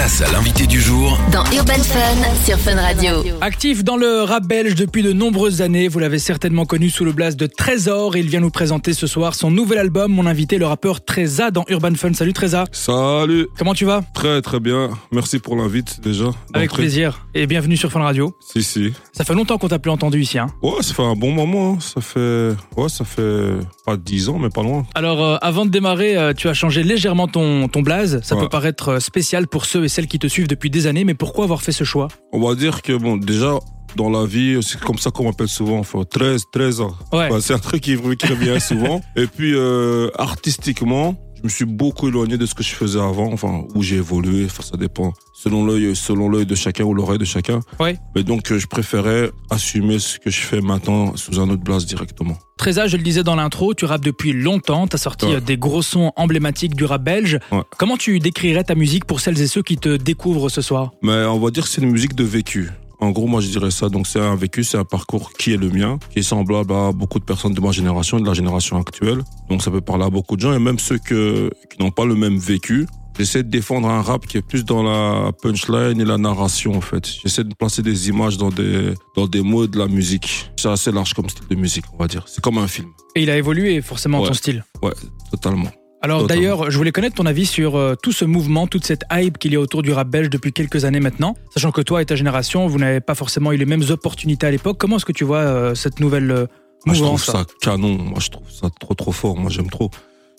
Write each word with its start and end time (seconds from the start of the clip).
Place 0.00 0.22
à 0.22 0.32
l'invité 0.32 0.66
du 0.66 0.80
jour 0.80 1.18
dans 1.30 1.44
Urban 1.54 1.74
Fun 1.74 2.34
sur 2.46 2.58
Fun 2.58 2.74
Radio. 2.76 3.16
Actif 3.42 3.84
dans 3.84 3.98
le 3.98 4.22
rap 4.22 4.46
belge 4.46 4.74
depuis 4.74 5.02
de 5.02 5.12
nombreuses 5.12 5.60
années, 5.60 5.88
vous 5.88 5.98
l'avez 5.98 6.18
certainement 6.18 6.64
connu 6.64 6.88
sous 6.88 7.04
le 7.04 7.12
blast 7.12 7.38
de 7.38 7.44
Trésor. 7.44 8.16
Il 8.16 8.26
vient 8.30 8.40
nous 8.40 8.48
présenter 8.50 8.94
ce 8.94 9.06
soir 9.06 9.34
son 9.34 9.50
nouvel 9.50 9.76
album. 9.78 10.10
Mon 10.10 10.24
invité, 10.24 10.56
le 10.56 10.64
rappeur 10.64 11.04
Treza 11.04 11.50
dans 11.50 11.66
Urban 11.68 11.92
Fun. 11.96 12.14
Salut 12.14 12.32
Treza. 12.32 12.64
Salut. 12.72 13.48
Comment 13.58 13.74
tu 13.74 13.84
vas? 13.84 14.00
Très 14.14 14.40
très 14.40 14.58
bien. 14.58 14.88
Merci 15.12 15.38
pour 15.38 15.54
l'invite 15.54 16.00
déjà. 16.00 16.30
Avec 16.54 16.72
plaisir. 16.72 17.26
Et 17.34 17.46
bienvenue 17.46 17.76
sur 17.76 17.92
Fun 17.92 18.00
Radio. 18.00 18.34
Si 18.40 18.62
si. 18.62 18.94
Ça 19.12 19.24
fait 19.24 19.34
longtemps 19.34 19.58
qu'on 19.58 19.68
t'a 19.68 19.78
plus 19.78 19.90
entendu 19.90 20.22
ici. 20.22 20.38
Hein. 20.38 20.46
Ouais, 20.62 20.80
ça 20.80 20.94
fait 20.94 21.02
un 21.04 21.14
bon 21.14 21.32
moment. 21.32 21.74
hein. 21.74 21.78
Ça 21.80 22.00
fait 22.00 22.52
ouais, 22.78 22.88
ça 22.88 23.04
fait 23.04 23.50
pas 23.84 23.98
10 23.98 24.30
ans, 24.30 24.38
mais 24.38 24.48
pas 24.48 24.62
loin. 24.62 24.86
Alors, 24.94 25.22
euh, 25.22 25.36
avant 25.42 25.66
de 25.66 25.70
démarrer, 25.70 26.16
euh, 26.16 26.32
tu 26.32 26.48
as 26.48 26.54
changé 26.54 26.84
légèrement 26.84 27.28
ton, 27.28 27.68
ton 27.68 27.82
blaze. 27.82 28.20
Ça 28.22 28.34
Ouais. 28.34 28.40
peut 28.42 28.48
paraître 28.48 28.88
euh, 28.92 29.00
spécial 29.00 29.46
pour 29.46 29.66
ceux 29.66 29.84
et 29.84 29.89
celles 29.90 30.06
qui 30.06 30.18
te 30.18 30.26
suivent 30.26 30.48
depuis 30.48 30.70
des 30.70 30.86
années, 30.86 31.04
mais 31.04 31.14
pourquoi 31.14 31.44
avoir 31.44 31.62
fait 31.62 31.72
ce 31.72 31.84
choix? 31.84 32.08
On 32.32 32.40
va 32.40 32.54
dire 32.54 32.80
que 32.82 32.96
bon, 32.96 33.16
déjà 33.16 33.58
dans 33.96 34.10
la 34.10 34.24
vie, 34.24 34.60
c'est 34.62 34.80
comme 34.80 34.98
ça 34.98 35.10
qu'on 35.10 35.24
m'appelle 35.24 35.48
souvent. 35.48 35.78
Enfin, 35.78 36.04
13, 36.08 36.44
13 36.52 36.80
ans. 36.80 36.96
Ouais. 37.12 37.26
Enfin, 37.26 37.40
c'est 37.40 37.54
un 37.54 37.58
truc 37.58 37.82
qui, 37.82 37.96
qui 37.96 38.26
revient 38.26 38.60
souvent. 38.60 39.00
Et 39.16 39.26
puis 39.26 39.52
euh, 39.54 40.10
artistiquement, 40.16 41.16
je 41.40 41.44
me 41.44 41.48
suis 41.48 41.64
beaucoup 41.64 42.08
éloigné 42.08 42.36
de 42.36 42.46
ce 42.46 42.54
que 42.54 42.62
je 42.62 42.74
faisais 42.74 43.00
avant. 43.00 43.32
Enfin, 43.32 43.64
où 43.74 43.82
j'ai 43.82 43.96
évolué. 43.96 44.44
Enfin, 44.44 44.62
ça 44.62 44.76
dépend. 44.76 45.12
Selon 45.32 45.64
l'œil, 45.64 45.96
selon 45.96 46.28
l'œil 46.28 46.44
de 46.46 46.54
chacun 46.54 46.84
ou 46.84 46.94
l'oreille 46.94 47.18
de 47.18 47.24
chacun. 47.24 47.60
Ouais. 47.78 47.96
Mais 48.14 48.22
donc, 48.22 48.50
euh, 48.52 48.58
je 48.58 48.66
préférais 48.66 49.30
assumer 49.50 49.98
ce 49.98 50.18
que 50.18 50.30
je 50.30 50.40
fais 50.40 50.60
maintenant 50.60 51.16
sous 51.16 51.40
un 51.40 51.48
autre 51.48 51.62
blase 51.62 51.86
directement. 51.86 52.36
Treza, 52.58 52.86
je 52.88 52.96
le 52.98 53.02
disais 53.02 53.22
dans 53.22 53.36
l'intro, 53.36 53.72
tu 53.72 53.86
rappes 53.86 54.04
depuis 54.04 54.32
longtemps, 54.34 54.86
tu 54.86 54.96
as 54.96 54.98
sorti 54.98 55.24
Ouais. 55.26 55.36
euh, 55.36 55.40
des 55.40 55.56
gros 55.56 55.80
sons 55.82 56.12
emblématiques 56.16 56.74
du 56.74 56.84
rap 56.84 57.02
belge. 57.02 57.38
Ouais. 57.52 57.62
Comment 57.78 57.96
tu 57.96 58.18
décrirais 58.18 58.64
ta 58.64 58.74
musique 58.74 59.06
pour 59.06 59.20
celles 59.20 59.40
et 59.40 59.46
ceux 59.46 59.62
qui 59.62 59.78
te 59.78 59.96
découvrent 59.96 60.50
ce 60.50 60.60
soir? 60.60 60.90
Mais 61.02 61.24
on 61.24 61.38
va 61.40 61.50
dire 61.50 61.62
que 61.64 61.70
c'est 61.70 61.80
une 61.80 61.90
musique 61.90 62.14
de 62.14 62.24
vécu. 62.24 62.70
En 63.00 63.10
gros, 63.10 63.26
moi, 63.26 63.40
je 63.40 63.48
dirais 63.48 63.70
ça. 63.70 63.88
Donc, 63.88 64.06
c'est 64.06 64.20
un 64.20 64.36
vécu, 64.36 64.62
c'est 64.62 64.76
un 64.78 64.84
parcours 64.84 65.32
qui 65.32 65.52
est 65.52 65.56
le 65.56 65.70
mien, 65.70 65.98
qui 66.12 66.18
est 66.18 66.22
semblable 66.22 66.72
à 66.72 66.92
beaucoup 66.92 67.18
de 67.18 67.24
personnes 67.24 67.54
de 67.54 67.60
ma 67.60 67.70
génération 67.72 68.18
et 68.18 68.20
de 68.22 68.26
la 68.26 68.34
génération 68.34 68.76
actuelle. 68.78 69.22
Donc, 69.48 69.62
ça 69.62 69.70
peut 69.70 69.80
parler 69.80 70.04
à 70.04 70.10
beaucoup 70.10 70.36
de 70.36 70.40
gens 70.42 70.52
et 70.52 70.58
même 70.58 70.78
ceux 70.78 70.98
que, 70.98 71.50
qui 71.70 71.82
n'ont 71.82 71.90
pas 71.90 72.04
le 72.04 72.14
même 72.14 72.36
vécu. 72.36 72.86
J'essaie 73.18 73.42
de 73.42 73.48
défendre 73.50 73.88
un 73.88 74.00
rap 74.02 74.26
qui 74.26 74.38
est 74.38 74.42
plus 74.42 74.64
dans 74.64 74.82
la 74.82 75.32
punchline 75.42 76.00
et 76.00 76.04
la 76.04 76.16
narration, 76.16 76.74
en 76.74 76.80
fait. 76.80 77.06
J'essaie 77.22 77.44
de 77.44 77.52
placer 77.54 77.82
des 77.82 78.08
images 78.08 78.38
dans 78.38 78.48
des, 78.50 78.94
dans 79.16 79.26
des 79.26 79.42
mots 79.42 79.66
de 79.66 79.78
la 79.78 79.88
musique. 79.88 80.50
C'est 80.56 80.68
assez 80.68 80.90
large 80.92 81.12
comme 81.14 81.28
style 81.28 81.46
de 81.48 81.54
musique, 81.56 81.84
on 81.92 81.98
va 81.98 82.06
dire. 82.06 82.24
C'est 82.26 82.40
comme 82.42 82.56
un 82.58 82.68
film. 82.68 82.88
Et 83.16 83.22
il 83.24 83.30
a 83.30 83.36
évolué 83.36 83.82
forcément 83.82 84.20
Ouais. 84.22 84.28
ton 84.28 84.34
style. 84.34 84.64
Ouais, 84.82 84.92
totalement. 85.30 85.70
Alors 86.02 86.26
d'ailleurs, 86.26 86.70
je 86.70 86.76
voulais 86.78 86.92
connaître 86.92 87.16
ton 87.16 87.26
avis 87.26 87.44
sur 87.44 87.76
euh, 87.76 87.94
tout 87.94 88.12
ce 88.12 88.24
mouvement, 88.24 88.66
toute 88.66 88.86
cette 88.86 89.04
hype 89.12 89.36
qu'il 89.38 89.52
y 89.52 89.56
a 89.56 89.60
autour 89.60 89.82
du 89.82 89.92
rap 89.92 90.08
belge 90.08 90.30
depuis 90.30 90.52
quelques 90.52 90.86
années 90.86 91.00
maintenant. 91.00 91.36
Sachant 91.52 91.72
que 91.72 91.82
toi 91.82 92.00
et 92.00 92.06
ta 92.06 92.16
génération, 92.16 92.66
vous 92.66 92.78
n'avez 92.78 93.00
pas 93.00 93.14
forcément 93.14 93.52
eu 93.52 93.56
les 93.56 93.66
mêmes 93.66 93.84
opportunités 93.90 94.46
à 94.46 94.50
l'époque. 94.50 94.78
Comment 94.78 94.96
est-ce 94.96 95.04
que 95.04 95.12
tu 95.12 95.24
vois 95.24 95.38
euh, 95.38 95.74
cette 95.74 96.00
nouvelle 96.00 96.30
euh, 96.30 96.46
Moi, 96.86 96.94
je 96.94 97.02
trouve 97.02 97.22
ça 97.22 97.44
canon. 97.60 97.98
Moi, 97.98 98.18
je 98.20 98.30
trouve 98.30 98.50
ça 98.50 98.68
trop, 98.80 98.94
trop 98.94 99.12
fort. 99.12 99.36
Moi, 99.36 99.50
j'aime 99.50 99.68
trop. 99.68 99.90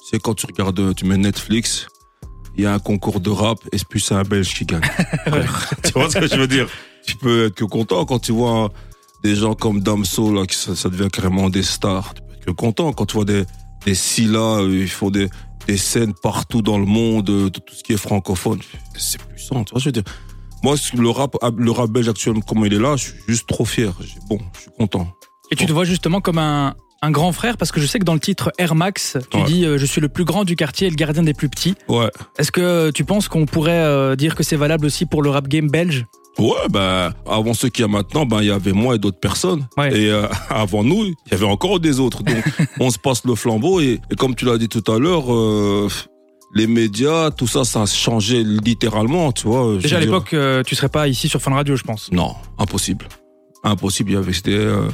C'est 0.09 0.19
quand 0.19 0.33
tu 0.33 0.47
regardes, 0.47 0.95
tu 0.95 1.05
mets 1.05 1.17
Netflix, 1.17 1.85
il 2.57 2.63
y 2.63 2.65
a 2.65 2.73
un 2.73 2.79
concours 2.79 3.19
de 3.19 3.29
rap 3.29 3.59
et 3.71 3.77
c'est 3.77 4.15
un 4.15 4.23
Belge 4.23 4.55
qui 4.55 4.65
gagne. 4.65 4.81
tu 5.83 5.91
vois 5.93 6.09
ce 6.09 6.17
que 6.17 6.27
je 6.27 6.37
veux 6.37 6.47
dire? 6.47 6.67
Tu 7.05 7.15
peux 7.17 7.45
être 7.45 7.55
que 7.55 7.65
content 7.65 8.05
quand 8.05 8.19
tu 8.19 8.31
vois 8.31 8.71
des 9.23 9.35
gens 9.35 9.53
comme 9.53 9.81
Damso, 9.81 10.33
là, 10.33 10.47
qui 10.47 10.55
ça, 10.55 10.75
ça 10.75 10.89
devient 10.89 11.09
carrément 11.13 11.51
des 11.51 11.61
stars. 11.61 12.15
Tu 12.15 12.21
peux 12.21 12.33
être 12.33 12.45
que 12.45 12.51
content 12.51 12.93
quand 12.93 13.05
tu 13.05 13.13
vois 13.13 13.25
des, 13.25 13.43
des 13.85 13.93
Scylla, 13.93 14.57
euh, 14.59 14.81
ils 14.81 14.89
font 14.89 15.11
des, 15.11 15.29
des 15.67 15.77
scènes 15.77 16.13
partout 16.21 16.61
dans 16.61 16.77
le 16.77 16.85
monde, 16.85 17.29
euh, 17.29 17.49
de 17.49 17.59
tout 17.59 17.73
ce 17.75 17.83
qui 17.83 17.93
est 17.93 17.97
francophone. 17.97 18.59
C'est 18.95 19.21
puissant, 19.21 19.63
tu 19.63 19.71
vois 19.71 19.79
ce 19.79 19.85
que 19.85 19.91
je 19.95 19.97
veux 19.97 20.03
dire 20.03 20.03
moi, 20.63 20.75
le 20.93 21.09
rap, 21.09 21.35
le 21.57 21.71
rap 21.71 21.89
belge 21.89 22.07
actuellement, 22.07 22.41
comme 22.41 22.63
il 22.67 22.73
est 22.73 22.77
là, 22.79 22.95
je 22.95 23.05
suis 23.05 23.13
juste 23.27 23.47
trop 23.47 23.65
fier. 23.65 23.91
Bon, 24.29 24.37
je 24.53 24.61
suis 24.61 24.69
content. 24.77 25.07
Et 25.49 25.55
tu 25.55 25.65
te 25.65 25.71
vois 25.73 25.85
justement 25.85 26.21
comme 26.21 26.37
un, 26.37 26.75
un 27.01 27.09
grand 27.09 27.31
frère 27.31 27.57
parce 27.57 27.71
que 27.71 27.81
je 27.81 27.87
sais 27.87 27.97
que 27.97 28.03
dans 28.05 28.13
le 28.13 28.19
titre 28.19 28.51
Air 28.59 28.75
Max, 28.75 29.17
tu 29.31 29.37
Ouais. 29.37 29.43
dis 29.45 29.65
euh, 29.65 29.79
je 29.79 29.85
suis 29.87 30.01
le 30.01 30.07
plus 30.07 30.23
grand 30.23 30.43
du 30.43 30.55
quartier 30.55 30.85
et 30.85 30.89
le 30.91 30.95
gardien 30.95 31.23
des 31.23 31.33
plus 31.33 31.49
petits. 31.49 31.73
Ouais. 31.87 32.11
Est-ce 32.37 32.51
que 32.51 32.91
tu 32.91 33.03
penses 33.05 33.27
qu'on 33.27 33.47
pourrait 33.47 33.71
euh, 33.83 34.15
dire 34.15 34.35
que 34.35 34.43
c'est 34.43 34.55
valable 34.55 34.85
aussi 34.85 35.07
pour 35.07 35.23
le 35.23 35.31
rap 35.31 35.47
game 35.47 35.67
belge? 35.67 36.05
Ouais, 36.39 36.69
ben 36.69 37.13
avant 37.27 37.53
ceux 37.53 37.69
qu'il 37.69 37.83
y 37.83 37.85
a 37.85 37.87
maintenant, 37.87 38.25
ben 38.25 38.41
il 38.41 38.47
y 38.47 38.51
avait 38.51 38.71
moi 38.71 38.95
et 38.95 38.97
d'autres 38.97 39.19
personnes. 39.19 39.67
Ouais. 39.77 39.95
Et 39.97 40.09
euh, 40.09 40.27
avant 40.49 40.83
nous, 40.83 41.05
il 41.05 41.15
y 41.31 41.33
avait 41.33 41.45
encore 41.45 41.79
des 41.79 41.99
autres. 41.99 42.23
Donc 42.23 42.43
on 42.79 42.89
se 42.89 42.97
passe 42.97 43.25
le 43.25 43.35
flambeau 43.35 43.79
et, 43.79 43.99
et 44.09 44.15
comme 44.15 44.35
tu 44.35 44.45
l'as 44.45 44.57
dit 44.57 44.69
tout 44.69 44.89
à 44.91 44.97
l'heure, 44.97 45.33
euh, 45.33 45.89
les 46.53 46.67
médias, 46.67 47.31
tout 47.31 47.47
ça, 47.47 47.63
ça 47.63 47.83
a 47.83 47.85
changé 47.85 48.43
littéralement, 48.43 49.31
tu 49.31 49.47
vois. 49.47 49.77
Déjà 49.77 49.97
à 49.97 49.99
l'époque, 49.99 50.33
euh, 50.33 50.63
tu 50.63 50.75
serais 50.75 50.89
pas 50.89 51.07
ici 51.07 51.29
sur 51.29 51.41
Fun 51.41 51.53
Radio, 51.53 51.75
je 51.75 51.83
pense. 51.83 52.11
Non, 52.11 52.35
impossible. 52.57 53.07
Impossible. 53.63 54.11
Il 54.11 54.13
y 54.13 54.17
avait 54.17 54.33
c'était 54.33 54.51
euh, 54.51 54.87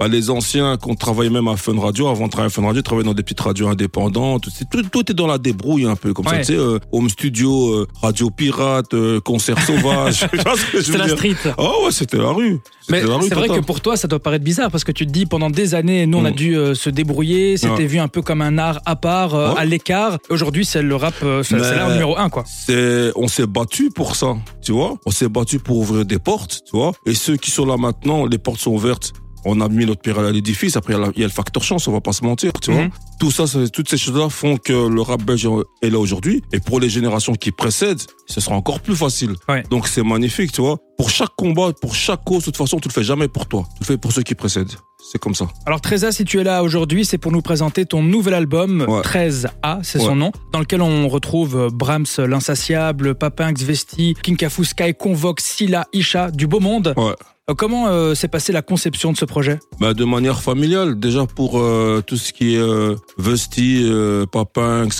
bah, 0.00 0.08
les 0.08 0.30
anciens 0.30 0.78
qu'on 0.78 0.94
travaillait 0.94 1.30
même 1.30 1.46
à 1.46 1.56
Fun 1.56 1.78
Radio, 1.78 2.08
avant 2.08 2.24
de 2.26 2.30
travailler 2.30 2.50
à 2.50 2.54
Fun 2.54 2.66
Radio, 2.66 2.80
travaillaient 2.82 3.06
dans 3.06 3.14
des 3.14 3.22
petites 3.22 3.40
radios 3.40 3.68
indépendantes. 3.68 4.48
C'est- 4.50 4.68
Tout, 4.68 4.82
tout 4.90 5.10
est 5.10 5.14
dans 5.14 5.26
la 5.26 5.36
débrouille 5.38 5.84
un 5.84 5.94
peu, 5.94 6.14
comme 6.14 6.26
ça. 6.26 6.38
Tu 6.38 6.44
sais, 6.44 6.56
euh, 6.56 6.78
home 6.90 7.08
studio, 7.10 7.68
euh, 7.74 7.86
radio 8.00 8.30
pirate, 8.30 8.94
euh, 8.94 9.20
concert 9.20 9.60
sauvage. 9.60 10.26
Veux 10.32 10.96
la 10.98 11.04
dire 11.06 11.16
street. 11.16 11.36
Oh 11.58 11.82
ouais, 11.84 11.90
c'était 11.92 12.16
la 12.16 12.30
rue. 12.30 12.60
Mais 12.88 13.02
C'était 13.02 13.12
c'est 13.28 13.34
vrai 13.34 13.48
que 13.48 13.60
pour 13.60 13.80
toi, 13.80 13.96
ça 13.96 14.08
doit 14.08 14.18
paraître 14.18 14.44
bizarre 14.44 14.70
parce 14.70 14.82
que 14.84 14.90
tu 14.90 15.06
te 15.06 15.12
dis 15.12 15.26
pendant 15.26 15.50
des 15.50 15.74
années, 15.74 16.06
nous, 16.06 16.18
on 16.18 16.24
a 16.24 16.30
Mm. 16.30 16.34
dû 16.34 16.56
euh, 16.56 16.74
se 16.74 16.90
débrouiller, 16.90 17.56
c'était 17.58 17.72
Ouais. 17.74 17.86
vu 17.86 17.98
un 17.98 18.08
peu 18.08 18.20
comme 18.22 18.40
un 18.42 18.58
art 18.58 18.80
à 18.86 18.96
part, 18.96 19.34
Ouais. 19.34 19.54
à 19.58 19.64
l'écart. 19.64 20.18
Aujourd'hui, 20.30 20.64
c'est 20.64 20.82
le 20.82 20.96
rap, 20.96 21.14
c'est 21.44 21.58
l'art 21.58 21.90
numéro 21.90 22.16
un, 22.16 22.28
quoi. 22.30 22.44
c'est 22.46 23.12
on 23.16 23.28
s'est 23.28 23.46
battu 23.46 23.90
pour 23.90 24.16
ça, 24.16 24.34
tu 24.62 24.72
vois. 24.72 24.94
On 25.06 25.10
s'est 25.10 25.28
battu 25.28 25.58
pour 25.58 25.76
ouvrir 25.76 26.04
des 26.04 26.18
portes, 26.18 26.60
tu 26.64 26.76
vois. 26.76 26.92
Et 27.06 27.14
ceux 27.14 27.36
qui 27.36 27.50
sont 27.50 27.66
là 27.66 27.76
maintenant, 27.76 28.24
les 28.26 28.38
portes 28.38 28.60
sont 28.60 28.72
ouvertes. 28.72 29.12
On 29.44 29.60
a 29.60 29.68
mis 29.68 29.86
notre 29.86 30.00
pierre 30.00 30.18
à 30.18 30.30
l'édifice. 30.30 30.76
Après, 30.76 30.94
il 30.94 30.98
y 30.98 31.02
a 31.02 31.10
y, 31.16 31.22
le 31.22 31.28
facteur 31.28 31.62
chance, 31.62 31.88
on 31.88 31.92
va 31.92 32.00
pas 32.00 32.12
se 32.12 32.24
mentir, 32.24 32.52
tu 32.60 32.72
vois. 32.72 32.82
Mhm. 32.84 32.90
Tout 33.18 33.30
ça, 33.30 33.44
toutes 33.72 33.88
ces 33.88 33.98
choses-là 33.98 34.28
font 34.30 34.56
que 34.56 34.72
le 34.72 35.02
rap 35.02 35.22
belge 35.22 35.48
est 35.82 35.90
là 35.90 35.98
aujourd'hui. 35.98 36.42
Et 36.52 36.60
pour 36.60 36.80
les 36.80 36.88
générations 36.88 37.34
qui 37.34 37.52
précèdent, 37.52 38.00
ce 38.26 38.40
sera 38.40 38.56
encore 38.56 38.80
plus 38.80 38.96
facile. 38.96 39.32
Ouais. 39.48 39.62
Donc 39.70 39.88
c'est 39.88 40.02
magnifique, 40.02 40.52
tu 40.52 40.60
vois. 40.62 40.78
Pour 40.96 41.10
chaque 41.10 41.34
combat, 41.36 41.72
pour 41.80 41.94
chaque 41.94 42.24
cause, 42.24 42.40
de 42.40 42.44
toute 42.46 42.56
façon, 42.56 42.78
tu 42.78 42.88
le 42.88 42.92
fais 42.92 43.02
jamais 43.02 43.28
pour 43.28 43.46
toi. 43.46 43.66
Tu 43.74 43.80
le 43.80 43.86
fais 43.86 43.96
pour 43.98 44.12
ceux 44.12 44.22
qui 44.22 44.34
précèdent. 44.34 44.72
C'est 45.10 45.18
comme 45.18 45.34
ça. 45.34 45.48
Alors 45.66 45.80
Treza, 45.80 46.12
si 46.12 46.24
tu 46.24 46.38
es 46.40 46.44
là 46.44 46.62
aujourd'hui, 46.62 47.04
c'est 47.06 47.16
pour 47.18 47.32
nous 47.32 47.40
présenter 47.40 47.86
ton 47.86 48.02
nouvel 48.02 48.34
album, 48.34 48.84
Ouais. 48.86 49.00
13A, 49.00 49.80
c'est 49.82 49.98
son 49.98 50.14
nom, 50.14 50.30
dans 50.52 50.58
lequel 50.60 50.82
on 50.82 51.08
retrouve 51.08 51.56
euh, 51.56 51.68
Brahms, 51.72 52.04
l'insatiable, 52.18 53.14
Papinx, 53.14 53.62
Vesti, 53.62 54.14
King 54.22 54.36
Kafu, 54.36 54.64
Sky, 54.64 54.94
Convoque, 54.94 55.40
Silla, 55.40 55.86
Isha, 55.92 56.30
du 56.30 56.46
beau 56.46 56.60
monde. 56.60 56.94
Ouais. 56.96 57.14
Euh, 57.50 57.54
Comment 57.54 57.88
euh, 57.88 58.14
s'est 58.14 58.28
passée 58.28 58.52
la 58.52 58.62
conception 58.62 59.12
de 59.12 59.16
ce 59.16 59.24
projet? 59.24 59.58
Bah, 59.80 59.94
de 59.94 60.04
manière 60.04 60.40
familiale, 60.40 60.98
déjà 60.98 61.26
pour 61.26 61.58
euh, 61.58 62.02
tout 62.06 62.16
ce 62.16 62.32
qui 62.32 62.54
est 62.54 62.58
euh, 62.58 62.96
Vesti, 63.18 63.86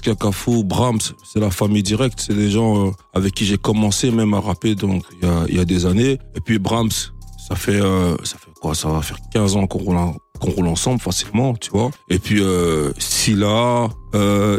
Kakafou, 0.02 0.64
Brahms, 0.64 1.14
c'est 1.24 1.40
la 1.40 1.50
famille 1.50 1.82
directe. 1.82 2.20
C'est 2.26 2.34
des 2.34 2.50
gens 2.50 2.92
avec 3.14 3.34
qui 3.34 3.44
j'ai 3.44 3.58
commencé 3.58 4.10
même 4.10 4.34
à 4.34 4.40
rapper 4.40 4.74
donc 4.74 5.04
il 5.48 5.56
y 5.56 5.60
a, 5.60 5.64
des 5.64 5.86
années. 5.86 6.18
Et 6.34 6.40
puis 6.44 6.58
Brahms, 6.58 6.90
ça 7.48 7.54
fait 7.54 7.80
ça 7.80 8.36
quoi? 8.60 8.74
Ça 8.74 8.88
va 8.88 9.02
faire 9.02 9.18
15 9.32 9.56
ans 9.56 9.66
qu'on 9.66 9.78
roule, 9.78 9.98
roule 10.40 10.66
ensemble 10.68 11.00
facilement, 11.00 11.54
tu 11.54 11.70
vois. 11.70 11.90
Et 12.08 12.18
puis 12.18 12.42
Silla, 12.98 13.88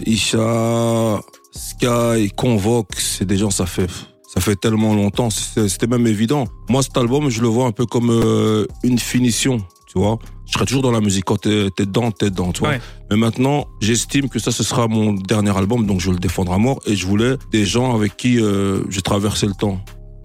Isha, 0.06 1.20
Sky, 1.52 2.32
Convoque, 2.36 2.96
c'est 2.98 3.26
des 3.26 3.38
gens 3.38 3.52
ça 3.52 3.66
fait 3.66 3.90
ça 4.34 4.40
fait 4.42 4.56
tellement 4.56 4.94
longtemps, 4.96 5.30
c'était 5.30 5.88
même 5.88 6.08
évident. 6.08 6.46
Moi, 6.70 6.84
cet 6.84 6.96
album, 6.98 7.30
je 7.30 7.42
le 7.42 7.48
vois 7.50 7.66
un 7.66 7.72
peu 7.72 7.86
comme 7.86 8.10
euh, 8.10 8.66
une 8.84 8.98
finition, 9.00 9.58
tu 9.88 10.00
vois. 10.00 10.20
Je 10.46 10.54
serai 10.54 10.66
toujours 10.66 10.82
dans 10.84 10.92
la 10.92 11.02
musique. 11.02 11.26
Quand 11.26 11.38
t'es 11.38 11.70
t'es 11.76 11.86
dedans, 11.86 12.12
t'es 12.12 12.30
dedans, 12.30 12.52
tu 12.52 12.60
vois. 12.62 12.70
Ouais. 12.72 12.82
Mais 13.10 13.18
maintenant, 13.18 13.68
j'estime 13.82 14.30
que 14.30 14.40
ça, 14.40 14.52
ce 14.52 14.64
sera 14.64 14.88
mon 14.88 15.14
dernier 15.14 15.56
album, 15.58 15.86
donc 15.86 16.00
je 16.00 16.12
le 16.12 16.18
défendre 16.18 16.52
à 16.54 16.58
mort. 16.58 16.80
Et 16.86 16.96
je 16.96 17.06
voulais 17.08 17.36
des 17.52 17.66
gens 17.66 17.94
avec 17.96 18.16
qui 18.18 18.40
euh, 18.40 18.84
j'ai 18.90 19.02
traversé 19.02 19.48
le 19.48 19.54
temps. 19.54 19.80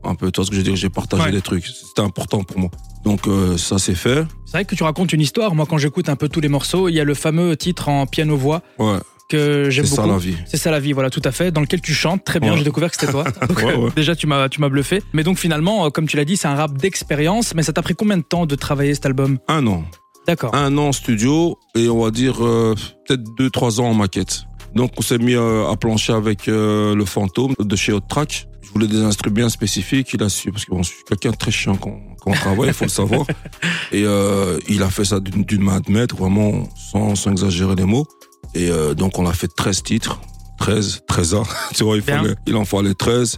Un 0.05 0.15
peu, 0.15 0.31
tu 0.31 0.37
vois 0.37 0.45
ce 0.45 0.51
que 0.51 0.57
je 0.57 0.61
veux 0.61 0.65
dire 0.67 0.77
J'ai 0.77 0.89
partagé 0.89 1.25
Ouais. 1.25 1.33
des 1.33 1.41
trucs. 1.43 1.67
C'était 1.67 2.03
important 2.03 2.45
pour 2.45 2.59
moi. 2.61 2.71
Donc 3.05 3.27
euh, 3.27 3.57
ça, 3.57 3.79
c'est 3.79 3.95
fait. 3.97 4.25
C'est 4.45 4.53
vrai 4.53 4.65
que 4.65 4.75
tu 4.77 4.85
racontes 4.85 5.13
une 5.13 5.21
histoire. 5.21 5.55
Moi, 5.57 5.67
quand 5.69 5.79
j'écoute 5.79 6.09
un 6.09 6.15
peu 6.17 6.29
tous 6.29 6.41
les 6.41 6.49
morceaux, 6.49 6.89
il 6.89 6.95
y 6.95 7.01
a 7.01 7.05
le 7.05 7.15
fameux 7.15 7.57
titre 7.57 7.89
en 7.89 8.07
piano-voix 8.07 8.63
Ouais, 8.79 8.99
que 9.29 9.71
j'aime 9.71 9.85
c'est 9.85 9.97
beaucoup. 9.97 10.09
ça 10.09 10.13
la 10.13 10.19
vie. 10.19 10.37
C'est 10.47 10.57
ça 10.57 10.71
la 10.71 10.81
vie, 10.81 10.93
voilà, 10.93 11.11
tout 11.11 11.23
à 11.25 11.33
fait. 11.33 11.51
Dans 11.51 11.61
lequel 11.61 11.81
tu 11.81 11.95
chantes 11.95 12.25
très 12.25 12.41
bien. 12.41 12.53
Ouais. 12.53 12.59
J'ai 12.59 12.65
découvert 12.65 12.91
que 12.91 12.97
c'était 12.99 13.13
toi. 13.13 13.25
Donc, 13.49 13.59
Ouais, 13.59 13.75
ouais. 13.75 13.91
Déjà, 13.97 14.15
tu 14.15 14.27
m'as, 14.27 14.49
tu 14.49 14.61
m'as 14.61 14.69
bluffé. 14.69 15.03
Mais 15.13 15.23
donc 15.25 15.39
finalement, 15.39 15.87
euh, 15.87 15.91
comme 15.91 16.07
tu 16.07 16.17
l'as 16.17 16.25
dit, 16.25 16.37
c'est 16.37 16.49
un 16.49 16.55
rap 16.55 16.77
d'expérience. 16.79 17.55
Mais 17.55 17.63
ça 17.63 17.73
t'a 17.73 17.83
pris 17.83 17.95
combien 17.95 18.17
de 18.19 18.23
temps 18.23 18.47
de 18.47 18.55
travailler 18.55 18.95
cet 18.95 19.07
album? 19.07 19.39
Un 19.49 19.67
an. 19.67 19.85
D'accord. 20.27 20.55
un 20.57 20.77
an 20.77 20.89
en 20.89 20.93
studio 20.93 21.57
et 21.77 21.89
on 21.89 22.03
va 22.03 22.11
dire 22.11 22.45
euh, 22.45 22.75
peut-être 23.07 23.23
deux 23.39 23.49
trois 23.49 23.81
ans 23.81 23.87
en 23.91 23.95
maquette. 23.95 24.43
Donc 24.75 24.91
on 24.99 25.01
s'est 25.03 25.19
mis 25.19 25.35
euh, 25.35 25.71
à 25.71 25.77
plancher 25.77 26.13
avec 26.13 26.49
euh, 26.49 26.97
le 26.97 27.05
fantôme 27.05 27.55
de 27.61 27.77
chez 27.77 27.93
Hot 27.93 28.01
Track. 28.01 28.49
Je 28.61 28.71
voulais 28.73 28.89
des 28.89 29.03
instruments 29.03 29.35
bien 29.37 29.49
spécifiques, 29.49 30.13
il 30.15 30.23
a 30.25 30.29
su 30.29 30.51
parce 30.51 30.65
que 30.65 30.73
bon, 30.73 30.83
je 30.83 30.89
suis 30.89 31.05
quelqu'un 31.09 31.31
de 31.31 31.37
très 31.37 31.53
chiant 31.53 31.77
quand, 31.77 31.97
quand 32.21 32.33
on 32.33 32.35
travaille, 32.35 32.67
il 32.67 32.75
faut 32.75 32.87
le 32.87 32.91
savoir. 32.91 33.25
Et 33.93 34.05
il 34.69 34.83
a 34.83 34.91
fait 34.91 35.05
ça 35.05 35.21
d'une 35.21 35.45
d'une 35.45 35.63
main 35.63 35.79
de 35.79 35.93
maître, 35.93 36.17
vraiment 36.17 36.69
sans, 36.75 37.15
sans 37.15 37.31
exagérer 37.31 37.77
les 37.77 37.85
mots. 37.85 38.09
Et 38.57 38.71
euh, 38.71 38.95
donc 38.95 39.19
on 39.19 39.27
a 39.27 39.35
fait 39.35 39.49
13 39.55 39.83
titres, 39.83 40.19
13, 40.59 41.03
13 41.07 41.35
ans, 41.35 41.43
tu 41.75 41.85
vois, 41.85 41.97
il, 41.97 42.03
Bien. 42.03 42.23
fallait, 42.23 42.35
il 42.47 42.57
en 42.57 42.65
fallait 42.65 42.95
13. 42.95 43.37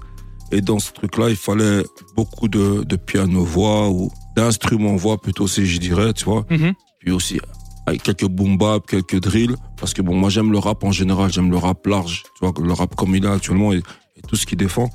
Et 0.53 0.61
dans 0.61 0.79
ce 0.79 0.93
truc-là, 0.93 1.29
il 1.29 1.37
fallait 1.37 1.83
beaucoup 2.17 2.49
de, 2.49 2.85
de 2.85 2.97
piano-voix 2.97 3.91
ou 3.91 4.11
d'instruments-voix 4.37 5.19
plutôt, 5.19 5.49
si 5.49 5.67
je 5.67 5.79
dirais, 5.79 6.13
tu 6.15 6.25
vois. 6.25 6.47
Mhm. 6.49 6.73
Puis 7.01 7.11
aussi, 7.11 7.41
avec 7.85 8.03
quelques 8.03 8.27
boom 8.27 8.57
bap, 8.57 8.87
quelques 8.87 9.21
drills. 9.21 9.57
Parce 9.77 9.93
que 9.93 10.03
bon, 10.03 10.15
moi, 10.15 10.31
j'aime 10.31 10.53
le 10.53 10.59
rap 10.59 10.85
en 10.85 10.93
général, 10.93 11.33
j'aime 11.33 11.51
le 11.51 11.59
rap 11.59 11.85
large, 11.87 12.23
tu 12.39 12.47
vois, 12.47 12.55
le 12.65 12.73
rap 12.73 12.95
comme 12.95 13.15
il 13.15 13.25
est 13.25 13.29
actuellement 13.29 13.73
et, 13.73 13.79
et 14.17 14.23
tout 14.27 14.37
ce 14.37 14.47
qu'il 14.47 14.57
défend. 14.57 14.89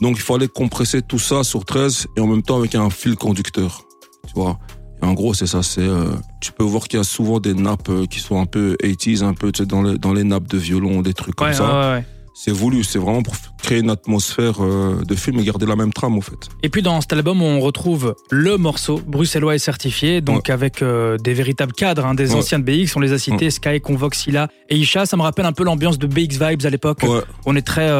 Donc, 0.00 0.16
il 0.16 0.22
fallait 0.22 0.48
compresser 0.48 1.02
tout 1.02 1.18
ça 1.18 1.44
sur 1.44 1.64
13 1.64 2.06
et 2.16 2.20
en 2.20 2.26
même 2.26 2.42
temps 2.42 2.56
avec 2.56 2.74
un 2.74 2.90
fil 2.90 3.16
conducteur, 3.16 3.82
tu 4.26 4.32
vois. 4.34 4.58
En 5.02 5.12
gros, 5.12 5.34
c'est 5.34 5.46
ça, 5.46 5.62
c'est, 5.62 5.80
euh, 5.82 6.06
tu 6.40 6.52
peux 6.52 6.64
voir 6.64 6.88
qu'il 6.88 6.98
y 6.98 7.00
a 7.00 7.04
souvent 7.04 7.38
des 7.38 7.54
nappes 7.54 7.88
euh, 7.90 8.06
qui 8.06 8.20
sont 8.20 8.40
un 8.40 8.46
peu 8.46 8.76
80s, 8.82 9.22
un 9.22 9.34
peu, 9.34 9.52
tu 9.52 9.62
sais, 9.62 9.66
dans 9.66 9.82
les, 9.82 9.98
dans 9.98 10.12
les 10.12 10.24
nappes 10.24 10.48
de 10.48 10.58
violon, 10.58 11.02
des 11.02 11.14
trucs 11.14 11.34
comme 11.36 11.52
ça. 11.52 11.64
ouais, 11.64 11.96
ouais. 11.98 12.04
C'est 12.38 12.50
voulu, 12.50 12.84
c'est 12.84 12.98
vraiment 12.98 13.22
pour 13.22 13.34
créer 13.62 13.78
une 13.78 13.88
atmosphère 13.88 14.62
euh, 14.62 15.02
de 15.06 15.14
film 15.14 15.38
et 15.38 15.44
garder 15.44 15.64
la 15.64 15.74
même 15.74 15.92
trame, 15.92 16.16
en 16.18 16.20
fait. 16.20 16.50
Et 16.62 16.68
puis 16.68 16.82
dans 16.82 17.00
cet 17.00 17.14
album, 17.14 17.40
on 17.40 17.60
retrouve 17.60 18.14
le 18.30 18.58
morceau 18.58 19.00
bruxellois 19.06 19.54
et 19.54 19.58
certifié, 19.58 20.20
donc 20.20 20.50
avec 20.50 20.84
des 20.84 21.32
véritables 21.32 21.72
cadres, 21.72 22.04
hein, 22.04 22.14
des 22.14 22.34
anciens 22.34 22.58
de 22.58 22.64
BX, 22.64 22.94
on 22.94 23.00
les 23.00 23.12
a 23.12 23.18
cités, 23.18 23.50
Sky, 23.50 23.80
Convox, 23.80 24.18
Silla 24.18 24.48
et 24.68 24.76
Isha. 24.76 25.06
Ça 25.06 25.16
me 25.16 25.22
rappelle 25.22 25.46
un 25.46 25.52
peu 25.52 25.64
l'ambiance 25.64 25.98
de 25.98 26.06
BX 26.06 26.38
Vibes 26.38 26.66
à 26.66 26.70
l'époque. 26.70 27.00
On 27.46 27.56
est 27.56 27.66
très 27.66 27.90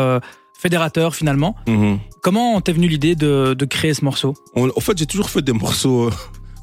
fédérateur 0.59 1.15
finalement. 1.15 1.57
Mhm. 1.67 1.99
Comment 2.23 2.61
t'es 2.61 2.73
venu 2.73 2.89
l'idée 2.89 3.15
de, 3.15 3.55
de 3.55 3.65
créer 3.65 3.95
ce 3.95 4.05
morceau? 4.05 4.35
En 4.55 4.81
fait, 4.81 4.99
j'ai 4.99 5.07
toujours 5.07 5.31
fait 5.31 5.43
des 5.43 5.53
morceaux 5.53 6.11